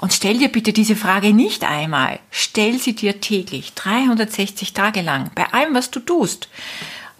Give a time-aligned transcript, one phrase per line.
[0.00, 5.30] Und stell dir bitte diese Frage nicht einmal, stell sie dir täglich, 360 Tage lang,
[5.34, 6.48] bei allem, was du tust.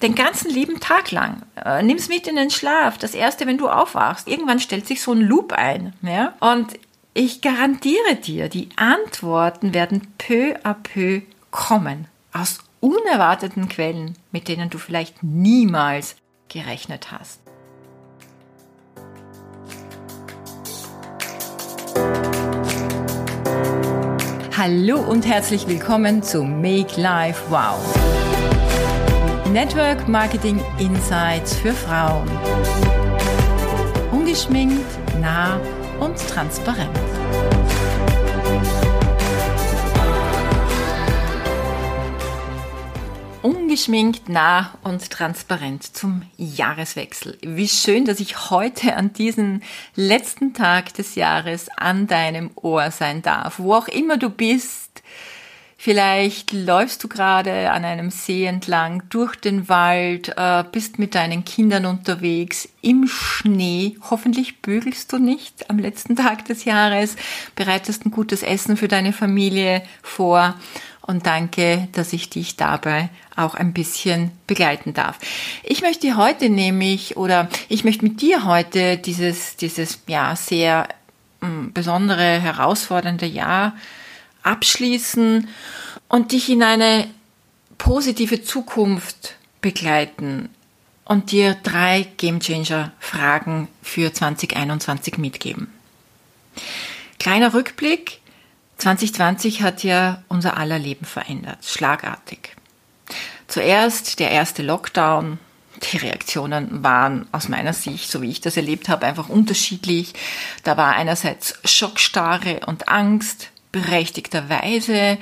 [0.02, 1.42] Den ganzen lieben Tag lang.
[1.64, 2.98] Äh, nimm's mit in den Schlaf.
[2.98, 4.28] Das erste, wenn du aufwachst.
[4.28, 5.94] Irgendwann stellt sich so ein Loop ein.
[6.02, 6.34] Ja?
[6.40, 6.78] Und
[7.14, 11.22] ich garantiere dir, die Antworten werden peu à peu
[11.52, 12.08] kommen.
[12.32, 16.16] Aus unerwarteten Quellen, mit denen du vielleicht niemals
[16.48, 17.40] gerechnet hast.
[24.66, 27.76] Hallo und herzlich willkommen zu Make Life Wow.
[29.52, 32.26] Network Marketing Insights für Frauen.
[34.10, 34.86] Ungeschminkt,
[35.20, 35.60] nah
[36.00, 36.88] und transparent.
[43.44, 47.36] Ungeschminkt, nah und transparent zum Jahreswechsel.
[47.42, 49.60] Wie schön, dass ich heute an diesem
[49.94, 53.58] letzten Tag des Jahres an deinem Ohr sein darf.
[53.58, 55.02] Wo auch immer du bist,
[55.76, 61.44] Vielleicht läufst du gerade an einem See entlang durch den Wald, äh, bist mit deinen
[61.44, 63.98] Kindern unterwegs im Schnee.
[64.08, 67.16] Hoffentlich bügelst du nicht am letzten Tag des Jahres,
[67.54, 70.54] bereitest ein gutes Essen für deine Familie vor
[71.06, 75.18] und danke, dass ich dich dabei auch ein bisschen begleiten darf.
[75.62, 80.88] Ich möchte heute nämlich oder ich möchte mit dir heute dieses, dieses ja sehr
[81.40, 83.74] mh, hm, besondere, herausfordernde Jahr
[84.42, 85.48] abschließen
[86.08, 87.06] und dich in eine
[87.76, 90.48] positive Zukunft begleiten
[91.04, 95.70] und dir drei Gamechanger Fragen für 2021 mitgeben.
[97.18, 98.20] Kleiner Rückblick.
[98.78, 102.56] 2020 hat ja unser aller Leben verändert, schlagartig.
[103.46, 105.38] Zuerst der erste Lockdown.
[105.92, 110.14] Die Reaktionen waren aus meiner Sicht, so wie ich das erlebt habe, einfach unterschiedlich.
[110.62, 115.18] Da war einerseits Schockstarre und Angst, berechtigterweise.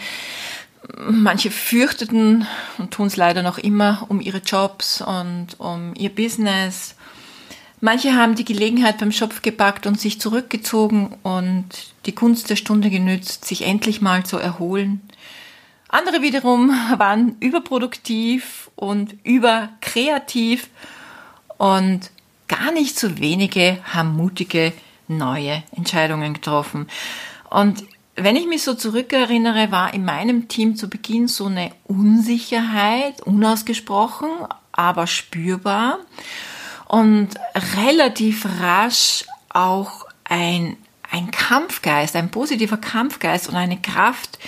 [0.98, 2.46] Manche fürchteten
[2.78, 6.94] und tun es leider noch immer um ihre Jobs und um ihr Business.
[7.84, 11.66] Manche haben die Gelegenheit beim Schopf gepackt und sich zurückgezogen und
[12.06, 15.00] die Kunst der Stunde genützt, sich endlich mal zu erholen.
[15.88, 20.68] Andere wiederum waren überproduktiv und überkreativ
[21.58, 22.12] und
[22.46, 24.72] gar nicht so wenige haben mutige
[25.08, 26.86] neue Entscheidungen getroffen.
[27.50, 27.82] Und
[28.14, 34.28] wenn ich mich so zurückerinnere, war in meinem Team zu Beginn so eine Unsicherheit, unausgesprochen,
[34.70, 35.98] aber spürbar
[36.92, 37.30] und
[37.86, 40.76] relativ rasch auch ein,
[41.10, 44.38] ein Kampfgeist, ein positiver Kampfgeist und eine Kraft,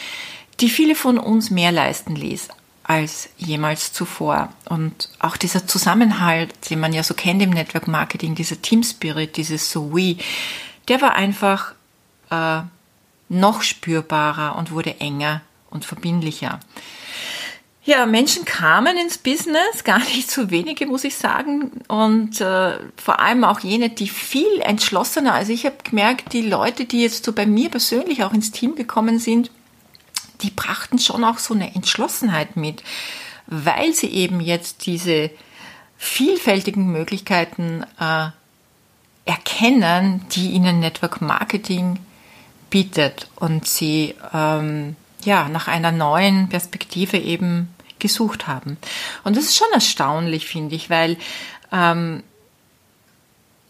[0.60, 2.48] die viele von uns mehr leisten ließ
[2.82, 4.52] als jemals zuvor.
[4.66, 9.38] Und auch dieser Zusammenhalt, den man ja so kennt im Network Marketing, dieser Team Spirit,
[9.38, 10.18] dieses So We,
[10.88, 11.72] der war einfach
[12.28, 12.60] äh,
[13.30, 15.40] noch spürbarer und wurde enger
[15.70, 16.60] und verbindlicher.
[17.86, 21.70] Ja, Menschen kamen ins Business, gar nicht so wenige, muss ich sagen.
[21.86, 25.34] Und äh, vor allem auch jene, die viel entschlossener.
[25.34, 28.74] Also ich habe gemerkt, die Leute, die jetzt so bei mir persönlich auch ins Team
[28.74, 29.50] gekommen sind,
[30.40, 32.82] die brachten schon auch so eine Entschlossenheit mit,
[33.46, 35.30] weil sie eben jetzt diese
[35.98, 38.28] vielfältigen Möglichkeiten äh,
[39.26, 41.98] erkennen, die ihnen Network Marketing
[42.70, 47.68] bietet und sie ähm, ja nach einer neuen Perspektive eben
[47.98, 48.76] gesucht haben.
[49.22, 51.16] Und das ist schon erstaunlich, finde ich, weil
[51.72, 52.22] ähm,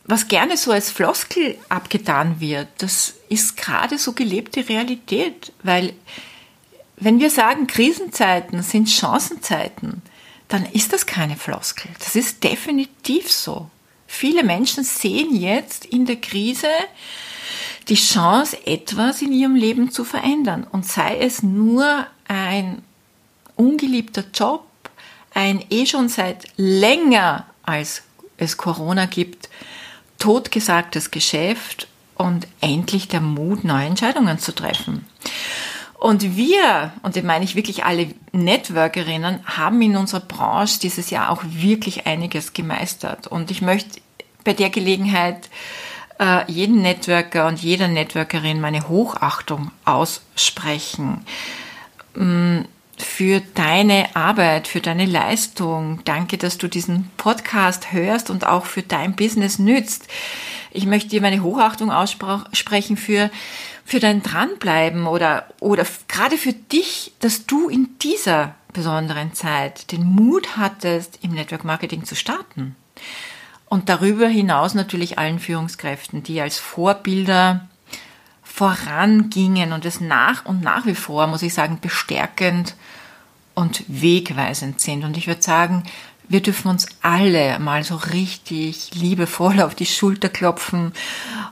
[0.06, 5.94] was gerne so als Floskel abgetan wird, das ist gerade so gelebte Realität, weil
[6.96, 10.02] wenn wir sagen, Krisenzeiten sind Chancenzeiten,
[10.48, 11.90] dann ist das keine Floskel.
[11.98, 13.70] Das ist definitiv so.
[14.06, 16.68] Viele Menschen sehen jetzt in der Krise
[17.88, 20.66] die Chance, etwas in ihrem Leben zu verändern.
[20.70, 22.82] Und sei es nur ein
[23.56, 24.64] ungeliebter Job,
[25.34, 28.02] ein eh schon seit länger als
[28.36, 29.48] es Corona gibt,
[30.18, 35.06] totgesagtes Geschäft und endlich der Mut, neue Entscheidungen zu treffen.
[35.98, 41.30] Und wir, und das meine ich wirklich alle Networkerinnen, haben in unserer Branche dieses Jahr
[41.30, 43.26] auch wirklich einiges gemeistert.
[43.26, 44.00] Und ich möchte
[44.44, 45.48] bei der Gelegenheit
[46.24, 51.24] äh, jeden Networker und jeder Networkerin meine Hochachtung aussprechen.
[52.14, 52.60] Mm,
[52.96, 56.00] für deine Arbeit, für deine Leistung.
[56.04, 60.08] Danke, dass du diesen Podcast hörst und auch für dein Business nützt.
[60.70, 63.30] Ich möchte dir meine Hochachtung aussprechen für,
[63.84, 70.04] für dein Dranbleiben oder, oder gerade für dich, dass du in dieser besonderen Zeit den
[70.04, 72.76] Mut hattest, im Network Marketing zu starten.
[73.74, 77.68] Und darüber hinaus natürlich allen Führungskräften, die als Vorbilder
[78.44, 82.76] vorangingen und es nach und nach wie vor, muss ich sagen, bestärkend
[83.56, 85.02] und wegweisend sind.
[85.02, 85.82] Und ich würde sagen,
[86.28, 90.92] wir dürfen uns alle mal so richtig liebevoll auf die Schulter klopfen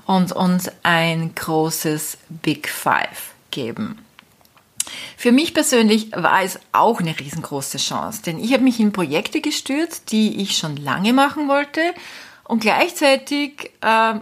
[0.07, 3.99] und uns ein großes Big Five geben.
[5.17, 9.41] Für mich persönlich war es auch eine riesengroße Chance, denn ich habe mich in Projekte
[9.41, 11.81] gestürzt, die ich schon lange machen wollte
[12.45, 14.15] und gleichzeitig äh,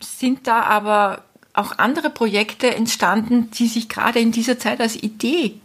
[0.00, 1.22] sind da aber
[1.54, 5.58] auch andere Projekte entstanden, die sich gerade in dieser Zeit als Idee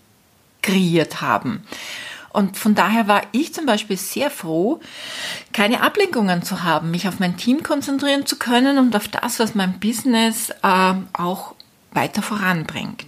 [0.62, 1.64] kreiert haben.
[2.34, 4.80] Und von daher war ich zum Beispiel sehr froh,
[5.52, 9.54] keine Ablenkungen zu haben, mich auf mein Team konzentrieren zu können und auf das, was
[9.54, 11.56] mein Business äh, auch
[11.92, 13.06] weiter voranbringt.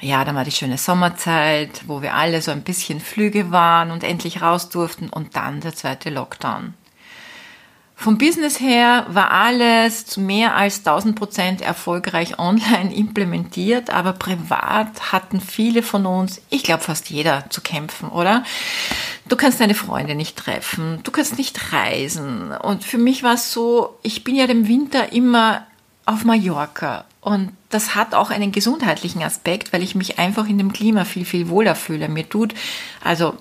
[0.00, 4.04] Ja, dann war die schöne Sommerzeit, wo wir alle so ein bisschen Flüge waren und
[4.04, 6.74] endlich raus durften und dann der zweite Lockdown.
[7.98, 15.12] Vom Business her war alles zu mehr als 1000 Prozent erfolgreich online implementiert, aber privat
[15.12, 18.44] hatten viele von uns, ich glaube fast jeder, zu kämpfen, oder?
[19.30, 22.52] Du kannst deine Freunde nicht treffen, du kannst nicht reisen.
[22.52, 25.66] Und für mich war es so, ich bin ja im Winter immer
[26.04, 30.72] auf Mallorca und das hat auch einen gesundheitlichen Aspekt, weil ich mich einfach in dem
[30.72, 32.08] Klima viel, viel wohler fühle.
[32.08, 32.54] Mir tut,
[33.02, 33.34] also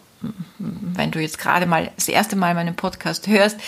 [0.58, 3.60] wenn du jetzt gerade mal das erste Mal meinen Podcast hörst,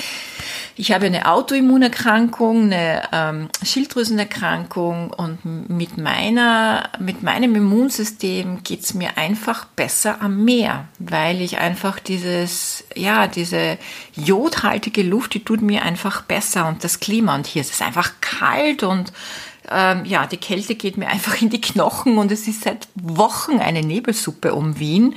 [0.76, 9.20] ich habe eine Autoimmunerkrankung, eine ähm, Schilddrüsenerkrankung und mit meiner, mit meinem Immunsystem geht's mir
[9.20, 13.78] einfach besser am Meer, weil ich einfach dieses, ja, diese
[14.16, 18.14] jodhaltige Luft, die tut mir einfach besser und das Klima und hier ist es einfach
[18.20, 19.14] kalt und
[19.70, 23.60] ähm, ja, die Kälte geht mir einfach in die Knochen und es ist seit Wochen
[23.60, 25.16] eine Nebelsuppe um Wien.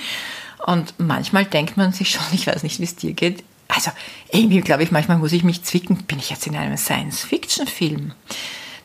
[0.67, 3.93] Und manchmal denkt man sich schon, ich weiß nicht, wie es dir geht, also
[4.33, 8.13] irgendwie glaube ich, manchmal muss ich mich zwicken, bin ich jetzt in einem Science-Fiction-Film?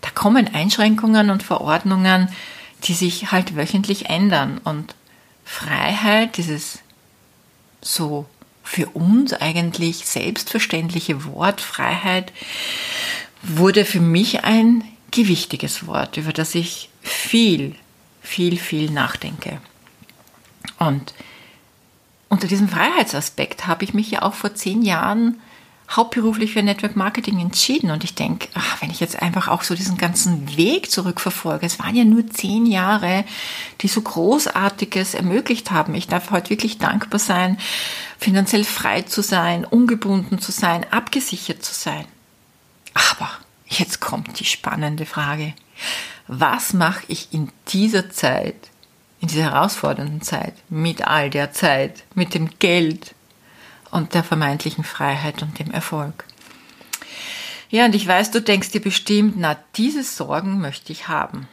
[0.02, 2.30] Da kommen Einschränkungen und Verordnungen,
[2.84, 4.60] die sich halt wöchentlich ändern.
[4.64, 4.94] Und
[5.44, 6.80] Freiheit, dieses
[7.82, 8.28] so
[8.64, 12.32] für uns eigentlich selbstverständliche Wort Freiheit,
[13.42, 17.76] wurde für mich ein gewichtiges Wort, über das ich viel,
[18.22, 19.62] viel, viel nachdenke.
[20.80, 21.14] Und
[22.30, 25.40] unter diesem Freiheitsaspekt habe ich mich ja auch vor zehn Jahren
[25.90, 27.92] hauptberuflich für Network Marketing entschieden.
[27.92, 31.80] Und ich denke, ach, wenn ich jetzt einfach auch so diesen ganzen Weg zurückverfolge, es
[31.80, 33.24] waren ja nur zehn Jahre,
[33.82, 35.94] die so Großartiges ermöglicht haben.
[35.96, 37.58] Ich darf heute wirklich dankbar sein,
[38.18, 42.06] finanziell frei zu sein, ungebunden zu sein, abgesichert zu sein.
[42.94, 43.30] Aber
[43.80, 45.54] jetzt kommt die spannende Frage.
[46.28, 48.56] Was mache ich in dieser Zeit,
[49.22, 53.16] in dieser herausfordernden Zeit, mit all der Zeit, mit dem Geld
[53.96, 56.26] und der vermeintlichen Freiheit und dem Erfolg.
[57.70, 61.48] Ja, und ich weiß, du denkst dir bestimmt, na, diese Sorgen möchte ich haben.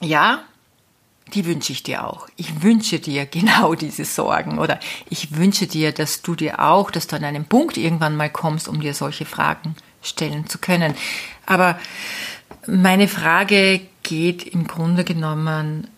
[0.00, 0.42] Ja,
[1.32, 2.28] die wünsche ich dir auch.
[2.36, 7.06] Ich wünsche dir genau diese Sorgen oder ich wünsche dir, dass du dir auch, dass
[7.06, 10.94] du an einen Punkt irgendwann mal kommst, um dir solche Fragen stellen zu können.
[11.46, 11.78] Aber
[12.66, 15.88] meine Frage geht im Grunde genommen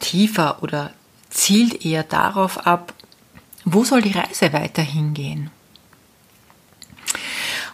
[0.00, 0.92] tiefer oder
[1.30, 2.92] zielt eher darauf ab,
[3.64, 5.50] wo soll die Reise weiterhin gehen?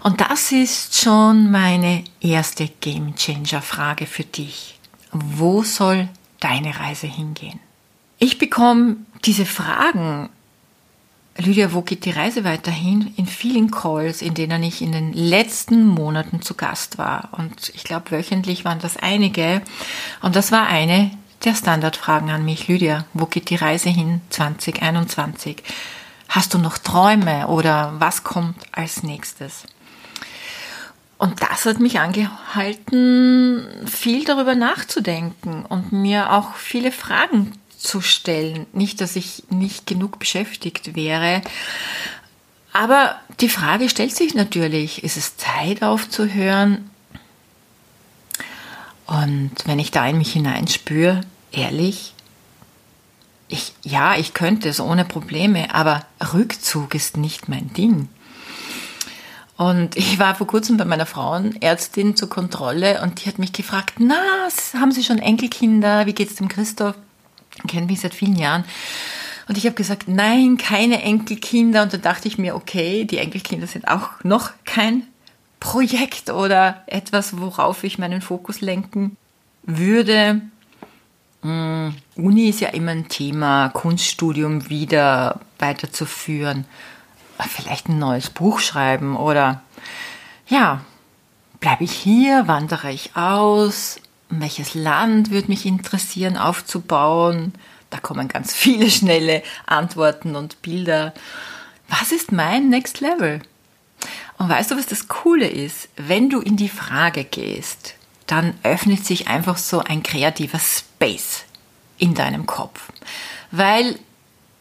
[0.03, 4.79] Und das ist schon meine erste Game Changer Frage für dich.
[5.13, 7.61] Wo soll deine Reise hingehen?
[8.19, 10.31] Ich bekomme diese Fragen,
[11.41, 13.13] Lydia, wo geht die Reise weiterhin?
[13.17, 17.31] In vielen Calls, in denen ich in den letzten Monaten zu Gast war.
[17.33, 19.63] Und ich glaube, wöchentlich waren das einige.
[20.23, 21.11] Und das war eine
[21.45, 25.63] der Standardfragen an mich, Lydia, wo geht die Reise hin 2021?
[26.29, 29.65] Hast du noch Träume oder was kommt als nächstes?
[31.17, 38.67] Und das hat mich angehalten, viel darüber nachzudenken und mir auch viele Fragen zu stellen.
[38.73, 41.43] Nicht, dass ich nicht genug beschäftigt wäre,
[42.73, 46.91] aber die Frage stellt sich natürlich, ist es Zeit aufzuhören?
[49.07, 52.15] Und wenn ich da in mich hineinspüre, ehrlich,
[53.49, 58.09] ich, ja, ich könnte es ohne Probleme, aber Rückzug ist nicht mein Ding.
[59.57, 63.95] Und ich war vor kurzem bei meiner Frauenärztin zur Kontrolle und die hat mich gefragt,
[63.99, 66.07] na, haben Sie schon Enkelkinder?
[66.07, 66.95] Wie geht's dem Christoph?
[67.67, 68.65] Kennt mich seit vielen Jahren.
[69.49, 71.83] Und ich habe gesagt, nein, keine Enkelkinder.
[71.83, 75.03] Und da dachte ich mir, okay, die Enkelkinder sind auch noch kein
[75.59, 79.17] Projekt oder etwas, worauf ich meinen Fokus lenken
[79.63, 80.41] würde.
[81.43, 86.65] Hm, Uni ist ja immer ein Thema, Kunststudium wieder weiterzuführen,
[87.49, 89.63] vielleicht ein neues Buch schreiben oder
[90.49, 90.83] ja,
[91.61, 93.97] bleibe ich hier, wandere ich aus,
[94.31, 97.53] welches Land würde mich interessieren aufzubauen?
[97.91, 101.13] Da kommen ganz viele schnelle Antworten und Bilder.
[101.89, 103.43] Was ist mein Next Level?
[104.39, 105.89] Und weißt du, was das Coole ist?
[105.97, 107.95] Wenn du in die Frage gehst,
[108.27, 111.45] dann öffnet sich einfach so ein kreativer Space
[111.99, 112.93] in deinem Kopf.
[113.51, 113.99] Weil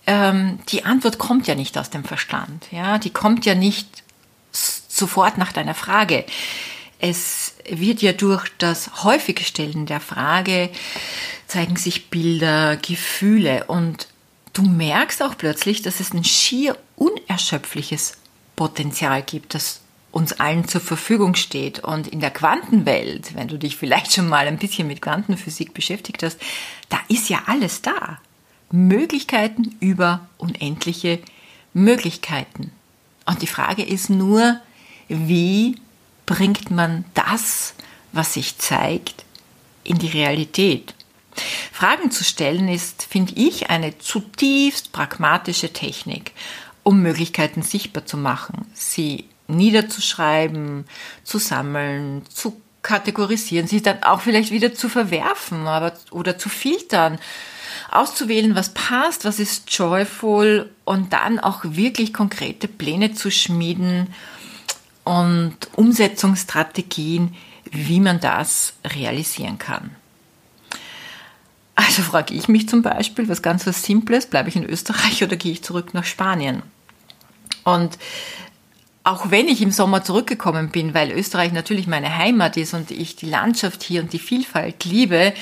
[0.08, 2.66] ähm, die Antwort kommt ja nicht aus dem Verstand.
[2.72, 2.98] Ja?
[2.98, 4.04] Die kommt ja nicht
[4.52, 6.26] sofort nach deiner Frage.
[7.00, 10.70] Es wird ja durch das häufige Stellen der Frage
[11.48, 14.08] zeigen sich Bilder, Gefühle und
[14.54, 18.18] du merkst auch plötzlich, dass es ein schier unerschöpfliches
[18.56, 21.80] Potenzial gibt, das uns allen zur Verfügung steht.
[21.80, 26.24] Und in der Quantenwelt, wenn du dich vielleicht schon mal ein bisschen mit Quantenphysik beschäftigt
[26.24, 26.40] hast,
[26.90, 28.20] da ist ja alles da.
[28.72, 31.20] Möglichkeiten über unendliche
[31.74, 32.72] Möglichkeiten.
[33.26, 34.60] Und die Frage ist nur,
[35.08, 35.76] wie
[36.30, 37.74] bringt man das,
[38.12, 39.26] was sich zeigt,
[39.84, 40.94] in die Realität?
[41.72, 46.34] Fragen zu stellen ist, finde ich, eine zutiefst pragmatische Technik,
[46.84, 50.86] um Möglichkeiten sichtbar zu machen, sie niederzuschreiben,
[51.24, 57.18] zu sammeln, zu kategorisieren, sie dann auch vielleicht wieder zu verwerfen aber, oder zu filtern,
[57.90, 64.14] auszuwählen, was passt, was ist joyful und dann auch wirklich konkrete Pläne zu schmieden
[65.04, 67.36] und Umsetzungsstrategien,
[67.72, 69.92] wie man das realisieren kann.
[71.76, 75.38] Also frage ich mich zum Beispiel, was ganz was Simples, bleibe ich in Österreich oder
[75.38, 76.62] gehe ich zurück nach Spanien?
[77.64, 77.98] Und
[79.04, 83.16] auch wenn ich im Sommer zurückgekommen bin, weil Österreich natürlich meine Heimat ist und ich
[83.16, 85.34] die Landschaft hier und die Vielfalt liebe,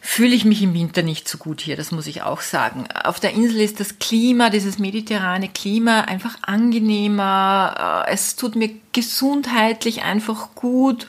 [0.00, 2.86] fühle ich mich im Winter nicht so gut hier, das muss ich auch sagen.
[3.04, 8.70] Auf der Insel ist das Klima, dieses mediterrane Klima einfach angenehmer, äh, es tut mir
[8.92, 11.06] gesundheitlich einfach gut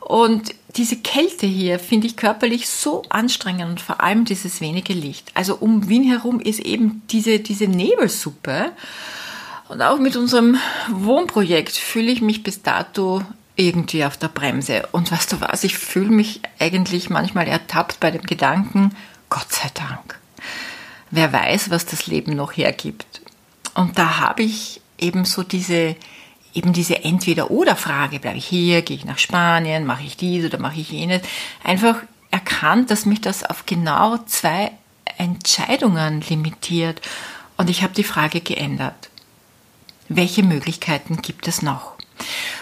[0.00, 5.32] und diese Kälte hier finde ich körperlich so anstrengend und vor allem dieses wenige Licht.
[5.34, 8.72] Also um Wien herum ist eben diese, diese Nebelsuppe.
[9.68, 10.58] Und auch mit unserem
[10.90, 13.22] Wohnprojekt fühle ich mich bis dato
[13.56, 14.86] irgendwie auf der Bremse.
[14.92, 18.94] Und weißt du was, ich fühle mich eigentlich manchmal ertappt bei dem Gedanken,
[19.30, 20.20] Gott sei Dank.
[21.10, 23.22] Wer weiß, was das Leben noch hergibt.
[23.74, 25.96] Und da habe ich eben so diese,
[26.54, 30.80] eben diese Entweder-Oder-Frage, bleibe ich hier, gehe ich nach Spanien, mache ich dies oder mache
[30.80, 31.22] ich jenes,
[31.64, 31.96] einfach
[32.30, 34.72] erkannt, dass mich das auf genau zwei
[35.18, 37.00] Entscheidungen limitiert.
[37.56, 39.10] Und ich habe die Frage geändert.
[40.08, 41.95] Welche Möglichkeiten gibt es noch?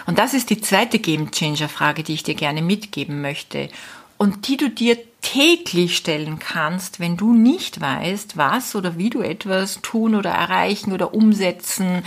[0.05, 3.69] Und das ist die zweite Game Changer Frage, die ich dir gerne mitgeben möchte
[4.17, 9.21] und die du dir täglich stellen kannst, wenn du nicht weißt, was oder wie du
[9.21, 12.03] etwas tun oder erreichen oder umsetzen,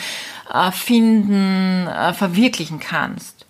[0.52, 3.47] äh, finden, äh, verwirklichen kannst.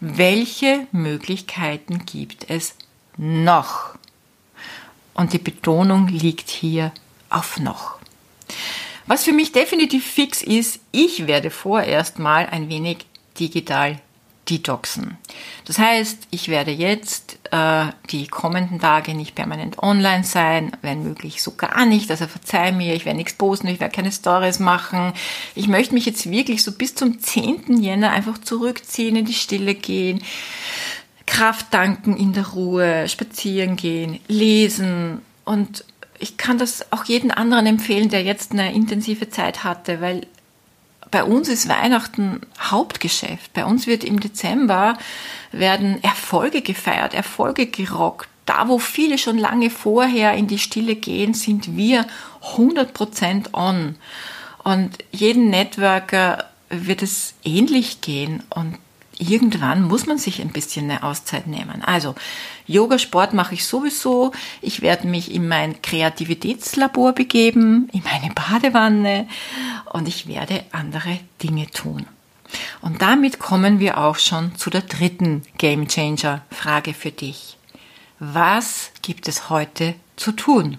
[0.00, 2.74] Welche Möglichkeiten gibt es
[3.16, 3.94] noch?
[5.14, 6.92] Und die Betonung liegt hier
[7.30, 7.98] auf noch.
[9.06, 13.06] Was für mich definitiv fix ist, ich werde vorerst mal ein wenig
[13.38, 14.00] digital
[14.48, 15.16] detoxen.
[15.64, 21.42] Das heißt, ich werde jetzt äh, die kommenden Tage nicht permanent online sein, wenn möglich
[21.42, 22.10] so gar nicht.
[22.10, 25.12] Also verzeih mir, ich werde nichts posten, ich werde keine Stories machen.
[25.54, 27.82] Ich möchte mich jetzt wirklich so bis zum 10.
[27.82, 30.22] Jänner einfach zurückziehen, in die Stille gehen,
[31.26, 35.84] Kraft danken in der Ruhe, spazieren gehen, lesen und
[36.18, 40.26] ich kann das auch jeden anderen empfehlen, der jetzt eine intensive Zeit hatte, weil
[41.14, 43.52] bei uns ist Weihnachten Hauptgeschäft.
[43.52, 44.98] Bei uns wird im Dezember
[45.52, 48.28] werden Erfolge gefeiert, Erfolge gerockt.
[48.46, 52.04] Da, wo viele schon lange vorher in die Stille gehen, sind wir
[52.56, 53.94] 100% on.
[54.64, 58.42] Und jeden Networker wird es ähnlich gehen.
[58.50, 58.76] Und
[59.18, 61.82] irgendwann muss man sich ein bisschen eine Auszeit nehmen.
[61.82, 62.14] Also
[62.66, 64.32] Yoga, Sport mache ich sowieso.
[64.60, 69.28] Ich werde mich in mein Kreativitätslabor begeben, in meine Badewanne
[69.92, 72.06] und ich werde andere Dinge tun.
[72.80, 77.56] Und damit kommen wir auch schon zu der dritten Game Changer Frage für dich.
[78.18, 80.78] Was gibt es heute zu tun?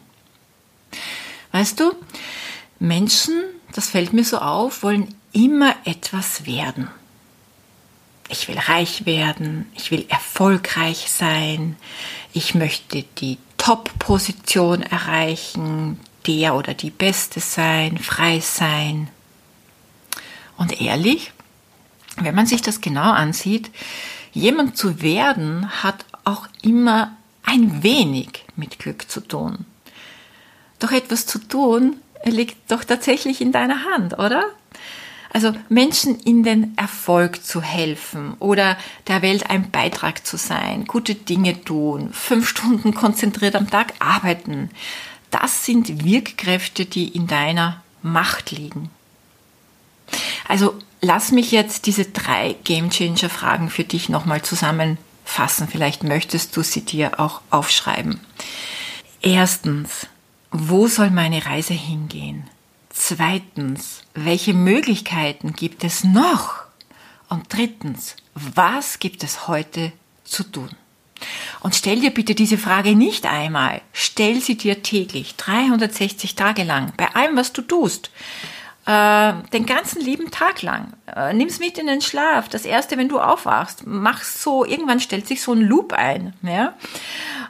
[1.52, 1.94] Weißt du,
[2.80, 6.90] Menschen, das fällt mir so auf, wollen immer etwas werden
[8.30, 11.76] ich will reich werden, ich will erfolgreich sein,
[12.34, 19.10] ich möchte die Top-Position erreichen, der oder die Beste sein, frei sein.
[20.58, 21.32] Und ehrlich,
[22.18, 23.70] wenn man sich das genau ansieht,
[24.34, 29.66] jemand zu werden hat auch immer ein wenig mit Glück zu tun.
[30.80, 34.46] Doch etwas zu tun liegt doch tatsächlich in deiner Hand, oder?
[35.36, 38.78] Also Menschen in den Erfolg zu helfen oder
[39.08, 44.70] der Welt ein Beitrag zu sein, gute Dinge tun, fünf Stunden konzentriert am Tag arbeiten.
[45.32, 48.90] Das sind Wirkkräfte, die in deiner Macht liegen.
[50.48, 55.68] Also lass mich jetzt diese drei Game Changer Fragen für dich nochmal zusammenfassen.
[55.68, 58.22] Vielleicht möchtest du sie dir auch aufschreiben.
[59.22, 60.08] Erstens,
[60.52, 62.50] wo soll meine Reise hingehen?
[62.98, 66.64] Zweitens, welche Möglichkeiten gibt es noch?
[67.30, 69.92] Und drittens, was gibt es heute
[70.24, 70.70] zu tun?
[71.60, 76.94] Und stell dir bitte diese Frage nicht einmal, stell sie dir täglich, 360 Tage lang,
[76.96, 78.12] bei allem, was du tust.
[78.86, 80.94] Äh, den ganzen lieben Tag lang.
[81.14, 82.48] Äh, nimm's mit in den Schlaf.
[82.48, 86.74] Das erste, wenn du aufwachst, mach's so, irgendwann stellt sich so ein Loop ein, ja.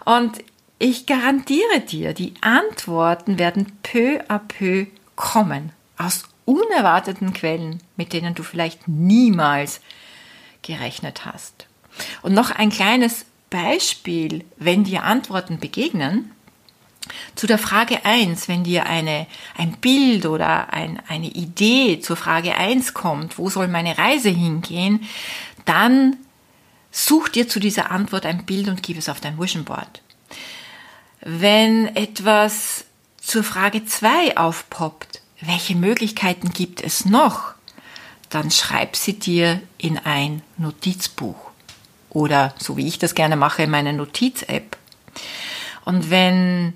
[0.05, 0.43] Und
[0.79, 5.71] ich garantiere dir, die Antworten werden peu à peu kommen.
[5.97, 9.81] Aus unerwarteten Quellen, mit denen du vielleicht niemals
[10.61, 11.67] gerechnet hast.
[12.21, 16.31] Und noch ein kleines Beispiel, wenn dir Antworten begegnen.
[17.35, 22.55] Zu der Frage 1, wenn dir eine, ein Bild oder ein, eine Idee zur Frage
[22.55, 25.07] 1 kommt, wo soll meine Reise hingehen,
[25.65, 26.17] dann
[26.89, 30.01] such dir zu dieser Antwort ein Bild und gib es auf dein Vision Board.
[31.21, 32.84] Wenn etwas
[33.25, 37.53] zur Frage 2 aufpoppt, welche Möglichkeiten gibt es noch,
[38.29, 41.51] dann schreib sie dir in ein Notizbuch
[42.09, 44.77] oder so wie ich das gerne mache, in meine Notiz-App.
[45.83, 46.73] Und wenn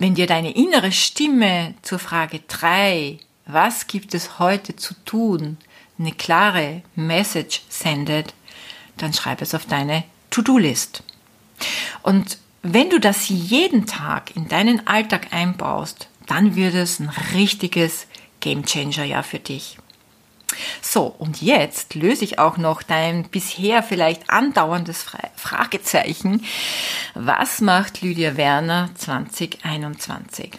[0.00, 5.58] wenn dir deine innere Stimme zur Frage 3, was gibt es heute zu tun,
[5.98, 8.32] eine klare Message sendet,
[8.96, 11.02] dann schreib es auf deine To-Do-List.
[12.02, 18.06] Und wenn du das jeden Tag in deinen Alltag einbaust, dann wird es ein richtiges
[18.40, 19.78] Game Changer ja für dich.
[20.82, 26.44] So, und jetzt löse ich auch noch dein bisher vielleicht andauerndes Fragezeichen.
[27.14, 30.52] Was macht Lydia Werner 2021?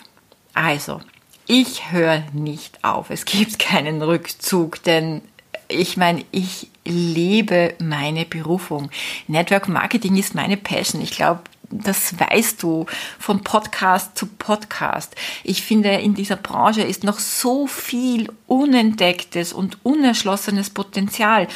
[0.54, 1.02] Also,
[1.48, 3.10] ich höre nicht auf.
[3.10, 5.22] Es gibt keinen Rückzug, denn
[5.68, 8.90] ich meine, ich lebe meine Berufung.
[9.28, 11.02] Network Marketing ist meine Passion.
[11.02, 12.86] Ich glaube, das weißt du
[13.20, 15.16] von Podcast zu Podcast.
[15.44, 21.48] Ich finde, in dieser Branche ist noch so viel unentdecktes und unerschlossenes Potenzial,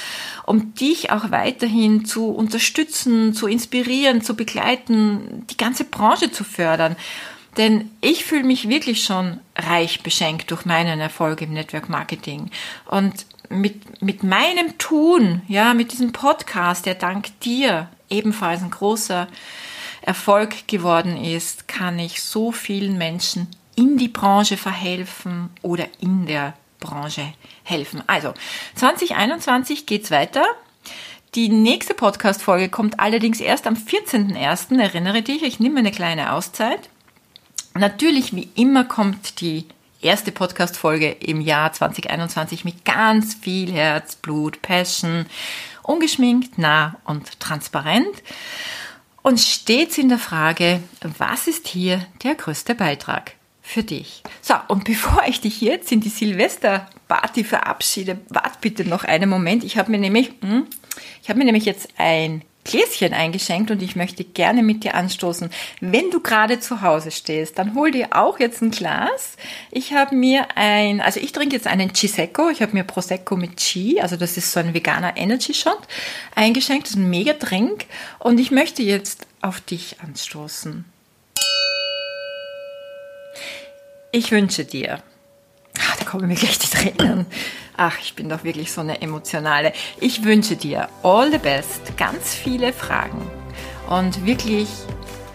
[0.46, 6.96] um dich auch weiterhin zu unterstützen, zu inspirieren, zu begleiten, die ganze Branche zu fördern.
[7.58, 12.50] Denn ich fühle mich wirklich schon reich beschenkt durch meinen Erfolg im Network Marketing.
[12.86, 19.28] Und mit, mit meinem Tun, ja, mit diesem Podcast, der dank dir ebenfalls ein großer
[20.06, 26.54] Erfolg geworden ist, kann ich so vielen Menschen in die Branche verhelfen oder in der
[26.80, 28.04] Branche helfen.
[28.08, 28.34] Also
[28.76, 30.44] 2021 geht's weiter.
[31.34, 34.80] Die nächste Podcast-Folge kommt allerdings erst am 14.01.
[34.80, 36.90] Erinnere dich, ich nehme eine kleine Auszeit.
[37.74, 39.66] Natürlich, wie immer, kommt die
[40.02, 45.26] erste Podcast-Folge im Jahr 2021 mit ganz viel Herzblut, Passion,
[45.82, 48.22] ungeschminkt, nah und transparent
[49.26, 50.82] und stets in der Frage,
[51.18, 53.32] was ist hier der größte Beitrag
[53.64, 54.22] für dich?
[54.40, 59.64] So, und bevor ich dich jetzt in die Silvesterparty verabschiede, wart bitte noch einen Moment.
[59.64, 60.68] Ich habe mir nämlich, hm,
[61.24, 65.50] ich habe mir nämlich jetzt ein Gläschen eingeschenkt und ich möchte gerne mit dir anstoßen.
[65.80, 69.38] Wenn du gerade zu Hause stehst, dann hol dir auch jetzt ein Glas.
[69.72, 72.50] Ich habe mir ein, also ich trinke jetzt einen Chisecco.
[72.50, 75.80] Ich habe mir Prosecco mit Chi, also das ist so ein veganer Energy Shot,
[76.34, 76.88] eingeschenkt.
[76.88, 77.86] Das ist ein mega Drink
[78.20, 80.86] und ich möchte jetzt auf dich anstoßen.
[84.12, 85.04] Ich wünsche dir,
[85.80, 87.28] ach, da kommen mir gleich die Tränen.
[87.78, 89.74] Ach, ich bin doch wirklich so eine emotionale.
[90.00, 93.22] Ich wünsche dir all the best, ganz viele Fragen
[93.90, 94.70] und wirklich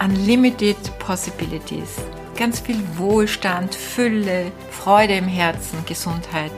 [0.02, 1.96] unlimited possibilities.
[2.36, 6.52] Ganz viel Wohlstand, Fülle, Freude im Herzen, Gesundheit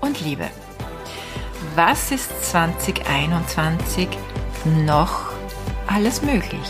[0.00, 0.48] und Liebe.
[1.76, 4.08] Was ist 2021
[4.84, 5.30] noch
[5.86, 6.68] alles möglich?